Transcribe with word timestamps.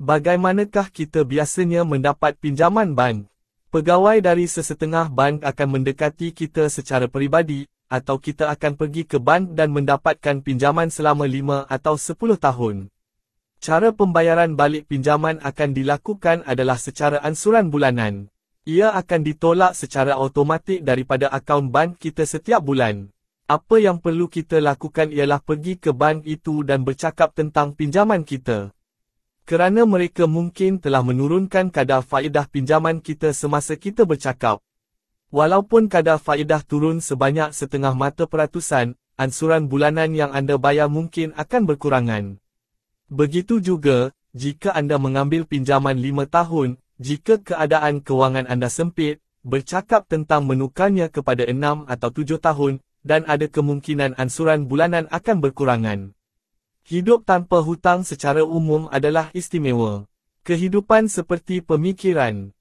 Bagaimanakah 0.00 0.88
kita 0.88 1.28
biasanya 1.28 1.84
mendapat 1.84 2.32
pinjaman 2.40 2.96
bank? 2.96 3.28
Pegawai 3.68 4.24
dari 4.24 4.48
sesetengah 4.48 5.12
bank 5.12 5.44
akan 5.44 5.68
mendekati 5.76 6.32
kita 6.32 6.72
secara 6.72 7.04
peribadi, 7.04 7.68
atau 7.92 8.16
kita 8.16 8.48
akan 8.48 8.80
pergi 8.80 9.04
ke 9.04 9.20
bank 9.20 9.52
dan 9.52 9.68
mendapatkan 9.76 10.40
pinjaman 10.40 10.88
selama 10.88 11.28
5 11.28 11.68
atau 11.68 12.00
10 12.00 12.16
tahun. 12.40 12.76
Cara 13.60 13.92
pembayaran 13.92 14.56
balik 14.56 14.88
pinjaman 14.88 15.36
akan 15.44 15.76
dilakukan 15.76 16.48
adalah 16.48 16.80
secara 16.80 17.20
ansuran 17.20 17.68
bulanan. 17.68 18.32
Ia 18.64 18.96
akan 18.96 19.20
ditolak 19.20 19.76
secara 19.76 20.16
automatik 20.16 20.80
daripada 20.80 21.28
akaun 21.28 21.68
bank 21.68 22.00
kita 22.00 22.24
setiap 22.24 22.64
bulan. 22.64 23.12
Apa 23.52 23.76
yang 23.76 24.00
perlu 24.00 24.32
kita 24.32 24.64
lakukan 24.64 25.12
ialah 25.12 25.44
pergi 25.44 25.76
ke 25.76 25.92
bank 25.92 26.24
itu 26.24 26.64
dan 26.64 26.88
bercakap 26.88 27.36
tentang 27.36 27.76
pinjaman 27.76 28.24
kita. 28.24 28.72
Kerana 29.50 29.82
mereka 29.82 30.30
mungkin 30.30 30.78
telah 30.78 31.02
menurunkan 31.02 31.74
kadar 31.74 32.06
faedah 32.06 32.46
pinjaman 32.46 33.02
kita 33.02 33.34
semasa 33.34 33.74
kita 33.74 34.06
bercakap. 34.06 34.62
Walaupun 35.34 35.90
kadar 35.90 36.22
faedah 36.22 36.62
turun 36.62 37.02
sebanyak 37.02 37.50
setengah 37.50 37.90
mata 37.90 38.30
peratusan, 38.30 38.94
ansuran 39.18 39.66
bulanan 39.66 40.14
yang 40.14 40.30
anda 40.30 40.54
bayar 40.54 40.86
mungkin 40.86 41.34
akan 41.34 41.66
berkurangan. 41.66 42.38
Begitu 43.10 43.58
juga, 43.58 44.14
jika 44.38 44.70
anda 44.70 45.02
mengambil 45.02 45.42
pinjaman 45.42 45.98
5 45.98 46.30
tahun, 46.30 46.78
jika 47.02 47.42
keadaan 47.42 48.06
kewangan 48.06 48.46
anda 48.46 48.70
sempit, 48.70 49.18
bercakap 49.42 50.06
tentang 50.06 50.46
menukarnya 50.46 51.10
kepada 51.10 51.42
6 51.42 51.90
atau 51.90 52.10
7 52.14 52.38
tahun, 52.38 52.78
dan 53.02 53.26
ada 53.26 53.50
kemungkinan 53.50 54.14
ansuran 54.14 54.70
bulanan 54.70 55.10
akan 55.10 55.42
berkurangan. 55.42 56.14
Hidup 56.90 57.22
tanpa 57.22 57.62
hutang 57.62 58.02
secara 58.02 58.42
umum 58.42 58.90
adalah 58.90 59.30
istimewa. 59.30 60.10
Kehidupan 60.42 61.06
seperti 61.06 61.62
pemikiran, 61.62 62.48